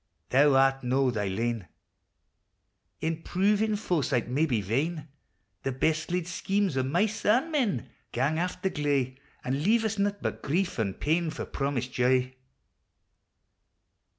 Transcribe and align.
thou 0.31 0.47
ar1 0.59 0.89
do 0.89 1.11
thy 1.11 1.27
lain 1.27 1.59
1. 1.61 1.67
In 3.01 3.21
proving 3.21 3.75
foresighl 3.75 4.27
may 4.29 4.47
be 4.47 4.59
vain: 4.59 5.07
The 5.61 5.71
best 5.71 6.09
laid 6.11 6.27
schemes 6.27 6.75
o' 6.75 6.81
mice 6.81 7.23
an' 7.23 7.51
mm) 7.53 7.87
GanJ* 8.11 8.37
a 8.37 8.39
(*i 8.49 8.57
a 8.63 8.69
gley, 8.71 9.17
An' 9.43 9.61
lea'e 9.63 9.83
us 9.85 9.99
naught 9.99 10.23
bu1 10.23 10.41
grief 10.41 10.79
and 10.79 10.99
pail?, 10.99 11.29
For 11.29 11.45
promised 11.45 11.93
joy. 11.93 12.33